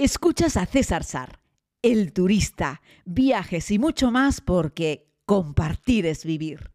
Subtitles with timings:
[0.00, 1.40] Escuchas a César Sar,
[1.82, 6.70] el turista, viajes y mucho más porque compartir es vivir.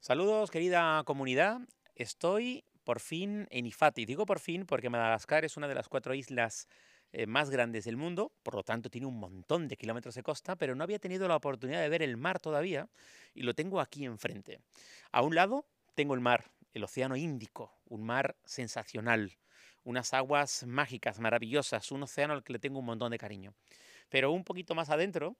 [0.00, 1.60] Saludos, querida comunidad.
[1.94, 4.06] Estoy por fin en Ifati.
[4.06, 6.68] Digo por fin porque Madagascar es una de las cuatro islas
[7.12, 10.56] eh, más grandes del mundo, por lo tanto tiene un montón de kilómetros de costa,
[10.56, 12.88] pero no había tenido la oportunidad de ver el mar todavía
[13.34, 14.62] y lo tengo aquí enfrente.
[15.12, 15.66] A un lado
[15.98, 19.36] tengo el mar, el Océano Índico, un mar sensacional,
[19.82, 23.52] unas aguas mágicas, maravillosas, un océano al que le tengo un montón de cariño.
[24.08, 25.34] Pero un poquito más adentro,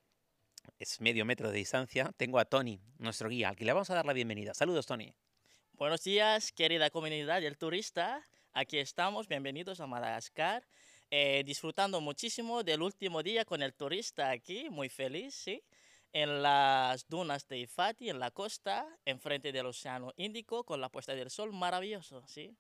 [0.81, 3.95] es medio metro de distancia, tengo a Tony, nuestro guía, al que le vamos a
[3.95, 4.53] dar la bienvenida.
[4.53, 5.15] Saludos, Tony.
[5.75, 8.27] Buenos días, querida comunidad del turista.
[8.53, 10.67] Aquí estamos, bienvenidos a Madagascar.
[11.09, 15.63] Eh, disfrutando muchísimo del último día con el turista aquí, muy feliz, ¿sí?
[16.13, 21.15] En las dunas de Ifati, en la costa, enfrente del Océano Índico, con la puesta
[21.15, 22.57] del sol, maravilloso, ¿sí?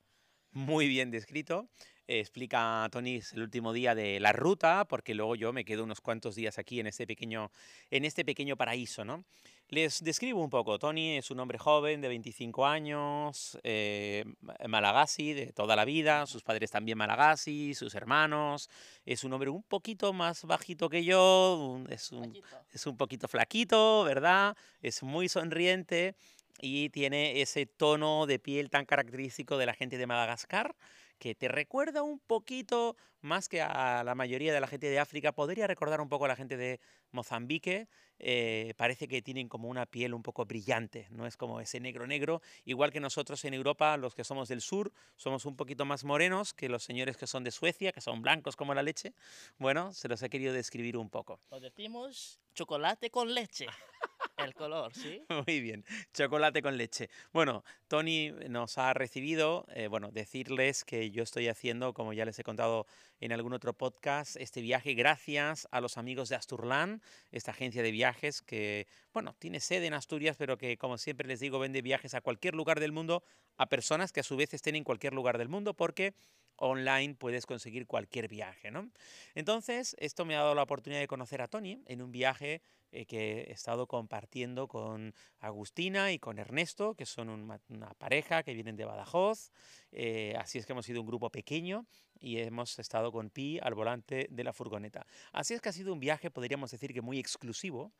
[0.51, 1.69] Muy bien descrito.
[2.06, 6.34] explica Tony el último día de la ruta, porque luego yo me quedo unos cuantos
[6.34, 7.50] días aquí en este pequeño,
[7.91, 9.25] en este pequeño paraíso, ¿no?
[9.70, 10.78] Les describo un poco.
[10.78, 14.25] Tony es un hombre joven de 25 años, eh,
[14.66, 18.70] malagasi de toda la vida, sus padres también malagasi, sus hermanos.
[19.05, 22.34] Es un hombre un poquito más bajito que yo, es un,
[22.72, 24.56] es un poquito flaquito, ¿verdad?
[24.80, 26.14] Es muy sonriente
[26.60, 30.75] y tiene ese tono de piel tan característico de la gente de Madagascar
[31.19, 35.33] que te recuerda un poquito más que a la mayoría de la gente de África,
[35.33, 37.88] podría recordar un poco a la gente de Mozambique,
[38.19, 42.06] eh, parece que tienen como una piel un poco brillante, no es como ese negro
[42.06, 46.05] negro, igual que nosotros en Europa, los que somos del sur, somos un poquito más
[46.05, 49.14] morenos que los señores que son de Suecia, que son blancos como la leche.
[49.58, 51.41] Bueno, se los he querido describir un poco.
[51.50, 53.66] Lo decimos chocolate con leche.
[54.39, 55.20] El color, ¿sí?
[55.47, 57.11] Muy bien, chocolate con leche.
[57.33, 62.39] Bueno, Tony nos ha recibido, eh, bueno, decirles que yo estoy haciendo, como ya les
[62.39, 62.86] he contado
[63.20, 67.91] en algún otro podcast, este viaje gracias a los amigos de Asturlan, esta agencia de
[67.91, 72.15] viajes que, bueno, tiene sede en Asturias, pero que, como siempre les digo, vende viajes
[72.15, 73.22] a cualquier lugar del mundo,
[73.56, 76.15] a personas que a su vez estén en cualquier lugar del mundo, porque
[76.59, 78.91] online puedes conseguir cualquier viaje, ¿no?
[79.34, 83.06] Entonces, esto me ha dado la oportunidad de conocer a Tony en un viaje eh,
[83.06, 88.76] que he estado compartiendo con Agustina y con Ernesto, que son una, pareja que vienen
[88.76, 89.53] de Badajoz.
[89.93, 91.87] Eh, así es que hemos sido un grupo pequeño
[92.21, 95.06] y hemos estado con Pi al volante de la furgoneta.
[95.33, 97.93] Así es que ha sido un viaje, podríamos decir que muy exclusivo,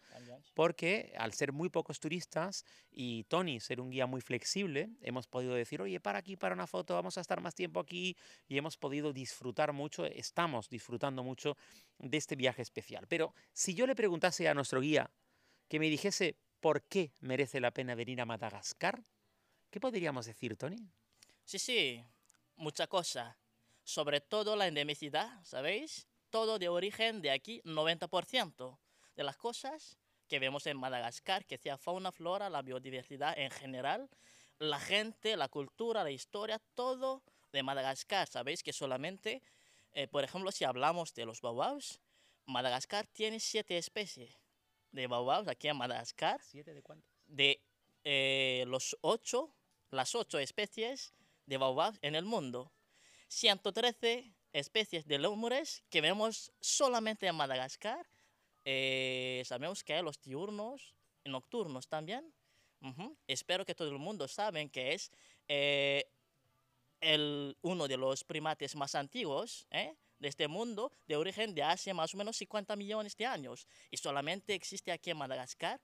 [0.55, 5.55] porque al ser muy pocos turistas y Tony ser un guía muy flexible, hemos podido
[5.55, 8.77] decir, oye, para aquí, para una foto, vamos a estar más tiempo aquí y hemos
[8.77, 11.57] podido disfrutar mucho, estamos disfrutando mucho
[11.99, 13.07] de este viaje especial.
[13.09, 15.11] Pero si yo le preguntase a nuestro guía
[15.69, 19.03] que me dijese por qué merece la pena venir a Madagascar,
[19.71, 20.91] ¿qué podríamos decir, Tony?
[21.45, 22.05] Sí, sí,
[22.57, 23.37] mucha cosa.
[23.89, 26.09] Sobre todo la endemicidad, ¿sabéis?
[26.29, 28.79] Todo de origen de aquí, 90%
[29.17, 29.97] de las cosas
[30.29, 34.11] que vemos en Madagascar, que sea fauna, flora, la biodiversidad en general,
[34.59, 38.29] la gente, la cultura, la historia, todo de Madagascar.
[38.29, 39.43] Sabéis que solamente,
[39.93, 41.99] eh, por ejemplo, si hablamos de los baobabs,
[42.45, 44.37] Madagascar tiene siete especies
[44.93, 46.43] de baobabs aquí en Madagascar.
[46.43, 47.11] ¿Siete de cuántos?
[47.25, 47.63] De
[48.05, 49.51] eh, los ocho,
[49.91, 51.15] las ocho especies
[51.47, 52.71] de baobabs en el mundo.
[53.29, 58.09] 113 especies de lémures que vemos solamente en Madagascar.
[58.65, 60.95] Eh, sabemos que hay los diurnos
[61.25, 62.33] y nocturnos también.
[63.27, 65.11] Espero que todo el mundo sabe que es
[67.01, 69.97] el, uno de los primates más antiguos ¿eh?
[70.19, 73.67] de este mundo, de origen de hace más o menos 50 millones de años.
[73.91, 75.81] Y solamente existe aquí en Madagascar,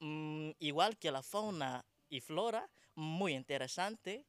[0.00, 4.26] mm, igual que la fauna y flora, muy interesante.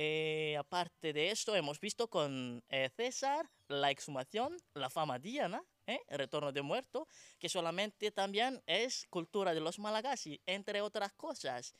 [0.00, 6.18] Eh, aparte de esto, hemos visto con eh, César la exhumación, la fama diana, el
[6.18, 7.08] retorno de muerto,
[7.40, 11.74] que solamente también es cultura de los Malagasy, entre otras cosas.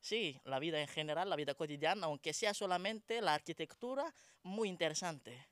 [0.00, 4.12] Sí, la vida en general, la vida cotidiana, aunque sea solamente la arquitectura,
[4.42, 5.46] muy interesante.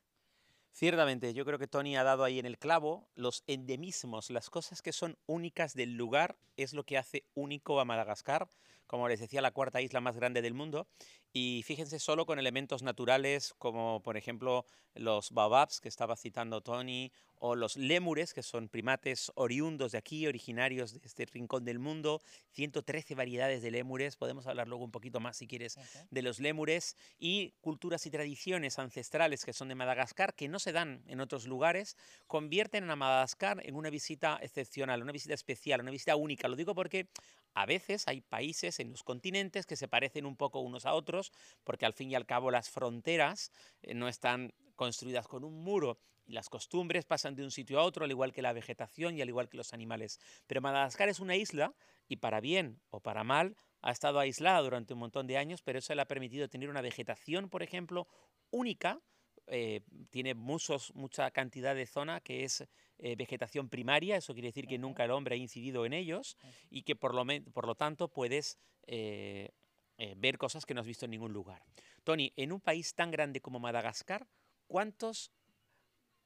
[0.73, 4.83] Ciertamente, yo creo que Tony ha dado ahí en el clavo los endemismos, las cosas
[4.83, 8.49] que son únicas del lugar, es lo que hace único a Madagascar,
[8.87, 10.89] como les decía, la cuarta isla más grande del mundo.
[11.33, 17.13] Y fíjense solo con elementos naturales como por ejemplo los baobabs que estaba citando Tony
[17.43, 22.21] o los lémures, que son primates oriundos de aquí, originarios de este rincón del mundo,
[22.51, 25.79] 113 variedades de lémures, podemos hablar luego un poquito más si quieres
[26.11, 30.73] de los lémures, y culturas y tradiciones ancestrales que son de Madagascar, que no se
[30.73, 31.97] dan en otros lugares,
[32.27, 36.47] convierten a Madagascar en una visita excepcional, una visita especial, una visita única.
[36.47, 37.09] Lo digo porque
[37.55, 41.33] A veces hay países en los continentes que se parecen un poco unos a otros,
[41.65, 43.53] porque al fin y al cabo las fronteras
[43.83, 47.83] eh, no están construidas con un muro y las costumbres pasan de un sitio a
[47.83, 50.21] otro, al igual que la vegetación y al igual que los animales.
[50.47, 51.75] Pero Madagascar es una isla
[52.09, 55.79] y para bien o para mal ha estado aislada durante un montón de años, pero
[55.79, 58.07] eso le ha permitido tener una vegetación, por ejemplo,
[58.51, 59.01] única.
[59.47, 62.65] eh, tiene muchos, mucha cantidad de zona que es
[63.03, 66.37] eh, vegetación primaria, eso quiere decir que nunca el hombre ha incidido en ellos
[66.71, 69.51] y que por lo, por lo tanto puedes eh,
[69.99, 71.63] eh, ver cosas que no has visto en ningún lugar.
[72.05, 74.27] Tony, en un país tan grande como Madagascar,
[74.67, 75.33] ¿cuántos,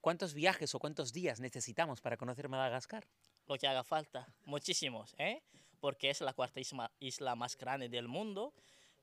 [0.01, 3.07] cuántos viajes o cuántos días necesitamos para conocer Madagascar?
[3.47, 5.43] lo que haga falta, muchísimos, ¿eh?
[5.81, 8.55] porque es la cuarta isla, isla más grande del mundo.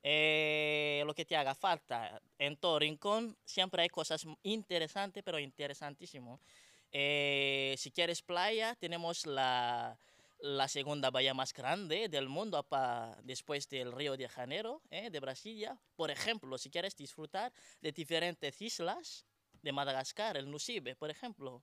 [0.02, 6.40] Eh, lo que te haga falta, en todo rincón siempre hay cosas interesantes, pero interesantísimo.
[6.92, 9.98] Eh, si quieres playa, tenemos la,
[10.38, 15.10] la segunda bahía más grande del mundo apa- después del Río de Janeiro, ¿eh?
[15.10, 15.80] de Brasilia.
[15.96, 19.24] Por ejemplo, si quieres disfrutar de diferentes islas
[19.62, 21.62] de Madagascar, el Nusibe, por ejemplo.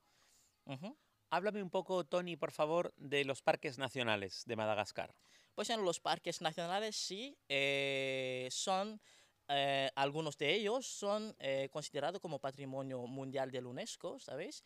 [0.66, 0.98] Ujú.
[1.32, 5.14] Háblame un poco, Tony, por favor, de los parques nacionales de Madagascar.
[5.54, 9.00] Pues en los parques nacionales sí, eh, son,
[9.48, 14.64] eh, algunos de ellos son eh, considerados como patrimonio mundial de la UNESCO, ¿sabéis?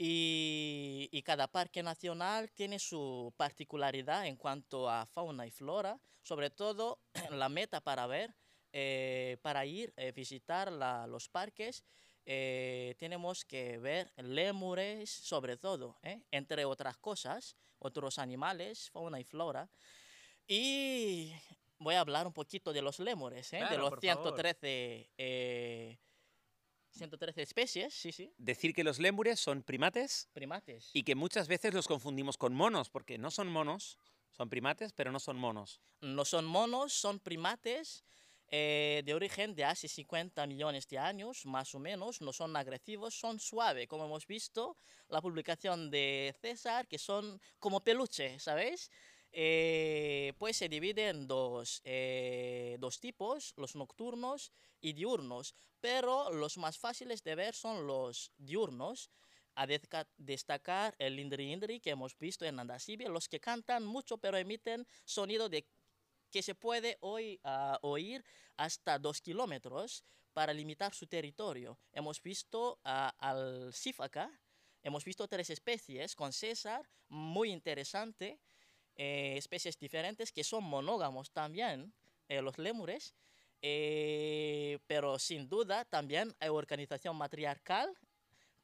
[0.00, 6.50] Y, y cada parque nacional tiene su particularidad en cuanto a fauna y flora, sobre
[6.50, 7.00] todo
[7.30, 8.32] la meta para ver,
[8.72, 11.82] eh, para ir a visitar la- los parques,
[12.26, 16.20] eh, tenemos que ver lémures, sobre todo, ¿eh?
[16.30, 19.68] entre otras cosas, otros animales, fauna y flora.
[20.46, 21.32] Y
[21.78, 23.56] voy a hablar un poquito de los lémures, ¿eh?
[23.56, 24.22] de Claro, los por favor.
[24.34, 25.98] 113, eh,
[26.98, 30.90] 113 especies, sí, sí, Decir que los lémures son primates primates.
[30.92, 33.98] y que muchas veces los confundimos con monos, porque no son monos,
[34.32, 35.80] son primates, pero no son monos.
[36.00, 38.04] No son monos, son primates
[38.50, 42.20] eh, de origen de hace 50 millones de años, más o menos.
[42.20, 44.76] No son agresivos, son suaves, como hemos visto
[45.08, 48.90] la publicación de César, que son como peluche, ¿sabéis?
[49.32, 56.56] Eh, pues se divide en dos, eh, dos tipos, los nocturnos y diurnos, pero los
[56.56, 59.10] más fáciles de ver son los diurnos.
[59.54, 59.66] A
[60.16, 64.86] destacar el Indri Indri que hemos visto en Andasibe, los que cantan mucho pero emiten
[65.04, 65.66] sonido de
[66.30, 68.24] que se puede hoy, ah, oír
[68.56, 71.76] hasta dos kilómetros para limitar su territorio.
[71.92, 74.30] Hemos visto ah, al sífaca,
[74.84, 78.38] hemos visto tres especies con César, muy interesante,
[78.98, 81.92] eh, especies diferentes que son monógamos también,
[82.28, 83.14] eh, los lémures,
[83.62, 87.96] eh, pero sin duda también hay organización matriarcal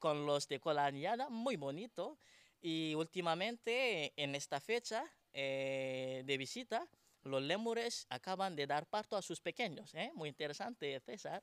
[0.00, 2.18] con los de cola anillada, muy bonito.
[2.60, 6.88] Y últimamente, en esta fecha de visita,
[7.24, 9.92] los lémures acaban de dar parto a sus pequeños.
[10.14, 11.42] Muy interesante, César.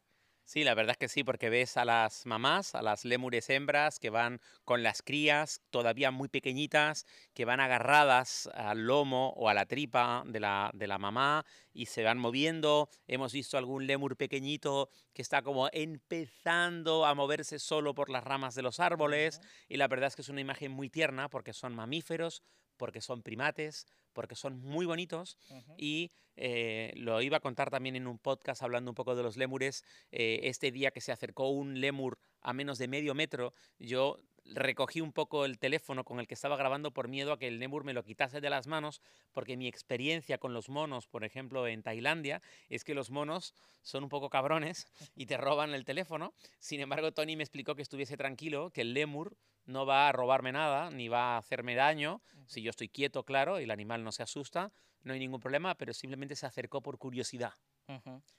[0.52, 4.00] Sí, la verdad es que sí, porque ves a las mamás, a las lémures hembras
[4.00, 9.54] que van con las crías todavía muy pequeñitas, que van agarradas al lomo o a
[9.54, 12.90] la tripa de la, de la mamá y se van moviendo.
[13.08, 18.54] Hemos visto algún lémur pequeñito que está como empezando a moverse solo por las ramas
[18.54, 19.40] de los árboles
[19.70, 22.44] y la verdad es que es una imagen muy tierna porque son mamíferos,
[22.82, 25.38] porque son primates, porque son muy bonitos
[25.78, 29.38] y eh, lo iba a contar también en un podcast hablando un poco de los
[29.38, 29.84] lémures.
[30.12, 35.02] eh, este día que se acercó un lémur a menos de medio metro, yo recogí
[35.02, 37.84] un poco el teléfono con el que estaba grabando por miedo a que el lémur
[37.84, 41.84] me lo quitase de las manos, porque mi experiencia con los monos, por ejemplo, en
[41.84, 46.34] Tailandia, es que los monos son un poco cabrones y te roban el teléfono.
[46.60, 50.52] Sin embargo, Tony me explicó que estuviese tranquilo, que el lémur no va a robarme
[50.52, 54.12] nada, ni va a hacerme daño, si yo estoy quieto, claro, y el animal no
[54.12, 54.72] se asusta,
[55.04, 57.54] no hay ningún problema, pero simplemente se acercó por curiosidad.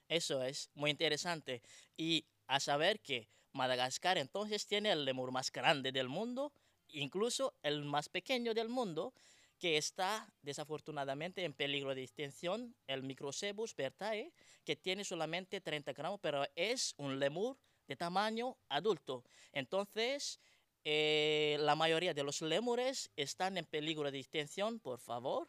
[0.09, 1.63] Eso es muy interesante.
[1.97, 6.53] Y a saber que Madagascar entonces tiene el lemur más grande del mundo,
[6.89, 9.15] incluso el más pequeño del mundo,
[9.59, 14.33] que está desafortunadamente en peligro de extinción, el Microcebus bertae,
[14.65, 17.57] que tiene solamente 30 gramos, pero es un lemur
[17.87, 19.25] de tamaño adulto.
[19.53, 20.41] Entonces,
[20.85, 25.49] eh, la mayoría de los lémures están en peligro de extinción, por favor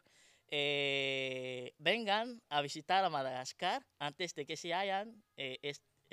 [0.56, 5.58] eh, vengan a visitar a Madagascar antes de que se hayan eh,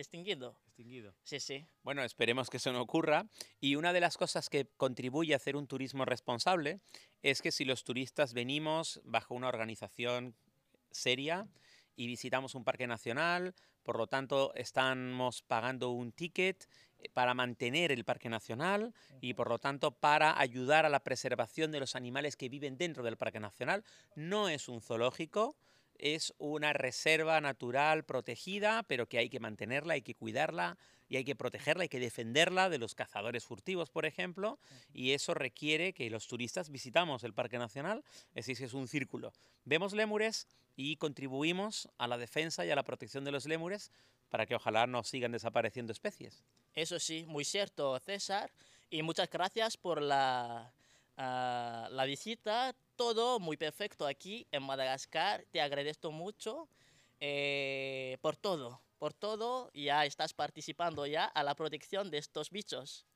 [0.00, 0.56] extinguido.
[0.66, 1.14] Extinguido.
[1.24, 1.66] Sí, sí.
[1.82, 3.26] Bueno, esperemos que eso no ocurra.
[3.60, 6.80] Y una de las cosas que contribuye a hacer un turismo responsable
[7.22, 10.34] es que si los turistas venimos bajo una organización
[10.90, 11.46] seria
[11.96, 17.92] y visitamos un parque nacional, por lo tanto estamos pagando un ticket eh, para mantener
[17.92, 22.36] el Parque Nacional y por lo tanto para ayudar a la preservación de los animales
[22.36, 23.84] que viven dentro del Parque Nacional.
[24.14, 25.56] No es un zoológico,
[26.00, 30.78] es una reserva natural protegida, pero que hay que mantenerla, hay que cuidarla
[31.08, 34.58] y hay que protegerla, hay que defenderla de los cazadores furtivos, por ejemplo,
[34.94, 38.04] y eso requiere que los turistas visitamos el Parque Nacional,
[38.34, 39.32] es decir, es un círculo.
[39.64, 43.90] Vemos lémures y contribuimos a la defensa y a la protección de los lémures
[44.30, 46.44] para que ojalá no sigan desapareciendo especies.
[46.74, 48.50] Eso sí, muy cierto, César.
[48.88, 50.72] Y muchas gracias por la,
[51.16, 52.74] ah, la visita.
[53.00, 55.46] Todo muy perfecto aquí en Madagascar.
[55.50, 56.68] Te agradezco mucho
[57.18, 59.70] eh, por todo, por todo.
[59.72, 63.06] Ya estás participando ya a la protección de estos bichos.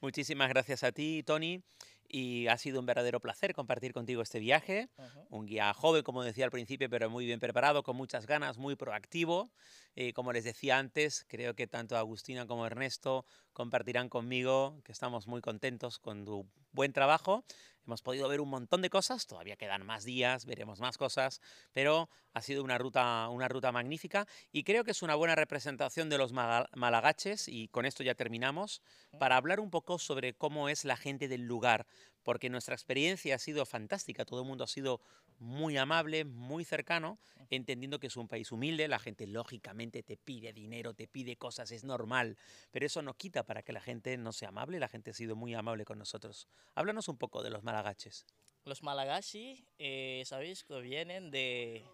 [0.00, 1.64] Muchísimas gracias a ti, Tony.
[2.08, 4.90] Y ha sido un verdadero placer compartir contigo este viaje.
[5.28, 8.76] Un guía joven, como decía al principio, pero muy bien preparado, con muchas ganas, muy
[8.76, 9.50] proactivo.
[9.98, 13.24] Y como les decía antes, creo que tanto Agustina como Ernesto
[13.54, 17.46] compartirán conmigo que estamos muy contentos con tu buen trabajo.
[17.86, 21.40] Hemos podido ver un montón de cosas, todavía quedan más días, veremos más cosas,
[21.72, 26.10] pero ha sido una ruta, una ruta magnífica y creo que es una buena representación
[26.10, 28.82] de los malagaches y con esto ya terminamos
[29.18, 31.86] para hablar un poco sobre cómo es la gente del lugar,
[32.22, 35.00] porque nuestra experiencia ha sido fantástica, todo el mundo ha sido
[35.38, 37.18] muy amable, muy cercano,
[37.50, 41.70] entendiendo que es un país humilde, la gente lógicamente te pide dinero, te pide cosas,
[41.70, 42.36] es normal,
[42.70, 45.36] pero eso no quita para que la gente no sea amable, la gente ha sido
[45.36, 46.48] muy amable con nosotros.
[46.74, 48.26] Háblanos un poco de los malagaches.
[48.64, 51.84] Los malagashi, eh, sabéis que vienen de,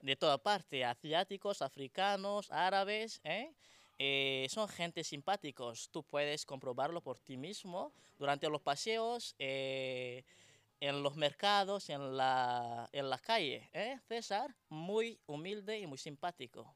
[0.00, 3.52] de toda parte, asiáticos, africanos, árabes, ¿eh?
[4.02, 9.34] Eh, son gente simpáticos, tú puedes comprobarlo por ti mismo durante los paseos
[10.80, 13.68] en los mercados, en la, en las calles.
[13.72, 13.98] ¿eh?
[14.08, 16.74] César, muy humilde y muy simpático.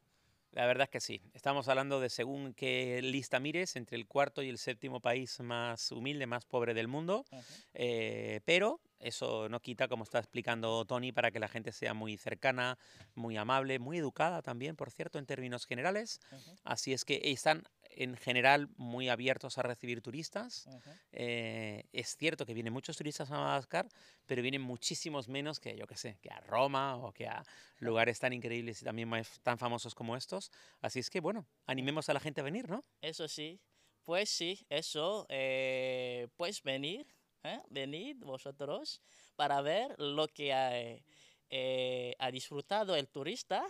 [0.52, 1.20] La verdad es que sí.
[1.32, 5.90] Estamos hablando de según qué lista mires, entre el cuarto y el séptimo país más
[5.90, 7.24] humilde, más pobre del mundo.
[7.72, 12.16] Eh, pero eso no quita, como está explicando Tony, para que la gente sea muy
[12.16, 12.78] cercana,
[13.16, 16.20] muy amable, muy educada también, por cierto, en términos generales.
[16.62, 17.64] Así es que están
[17.96, 20.68] en general muy abiertos a recibir turistas.
[21.12, 23.88] Eh, es cierto que vienen muchos turistas a Madagascar,
[24.26, 27.44] pero vienen muchísimos menos que, yo qué sé, que a Roma o que a
[27.78, 29.10] lugares tan increíbles y también
[29.42, 30.50] tan famosos como estos.
[30.80, 32.82] Así es que, bueno, animemos a la gente a venir, ¿no?
[33.00, 33.60] Eso sí,
[34.04, 37.06] pues sí, eso, eh, pues venir,
[37.42, 37.60] ¿eh?
[37.70, 39.02] venid vosotros
[39.36, 43.64] para ver lo que ha disfrutado el turista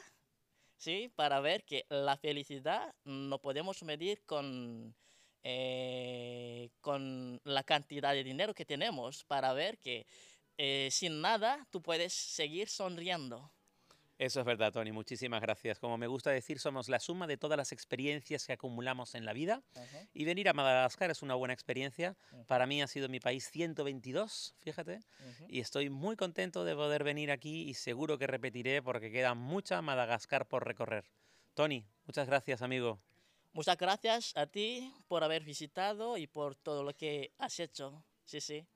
[0.85, 1.11] ¿sí?
[1.17, 4.95] Para ver que la felicidad no podemos medir con,
[5.43, 10.07] eh, con la cantidad de dinero que tenemos, para ver que
[10.59, 13.51] eh, sin nada tú puedes seguir sonriendo.
[14.17, 14.93] Eso es verdad, Tony.
[14.93, 15.81] Muchísimas gracias.
[15.81, 19.33] Como me gusta decir, somos la suma de todas las experiencias que acumulamos en la
[19.33, 19.63] vida.
[20.13, 22.17] Y venir a Madagascar es una buena experiencia.
[22.47, 25.01] Para mí ha sido mi país 122, fíjate.
[25.49, 29.83] Y estoy muy contento de poder venir aquí y seguro que repetiré porque queda mucha
[29.83, 31.11] Madagascar por recorrer.
[31.55, 33.01] Tony, muchas gracias, amigo.
[33.53, 38.05] Muchas gracias a ti por haber visitado y por todo lo que has hecho.
[38.25, 38.67] Sí, sí.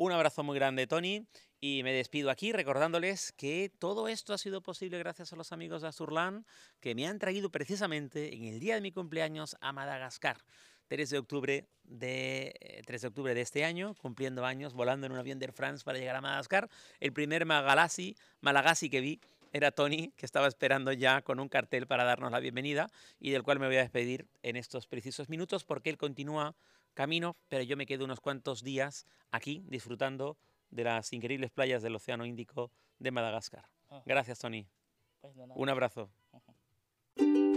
[0.00, 1.26] Un abrazo muy grande, Tony.
[1.60, 5.82] Y me despido aquí recordándoles que todo esto ha sido posible gracias a los amigos
[5.82, 6.46] de Azurlan
[6.78, 10.38] que me han traído precisamente en el día de mi cumpleaños a Madagascar.
[10.86, 15.12] 3 de octubre de, 3 eh, de, octubre de este año, cumpliendo años, volando en
[15.12, 16.68] un avión de Air France para llegar a Madagascar.
[17.00, 19.20] El primer Magalasi, Malagasy que vi
[19.52, 22.88] era Tony, que estaba esperando ya con un cartel para darnos la bienvenida
[23.18, 26.54] y del cual me voy a despedir en estos precisos minutos porque él continúa
[26.98, 30.36] camino, pero yo me quedo unos cuantos días aquí disfrutando
[30.70, 33.68] de las increíbles playas del Océano Índico de Madagascar.
[33.88, 34.02] Ah.
[34.04, 34.66] Gracias, Tony.
[35.20, 36.10] Pues Un abrazo.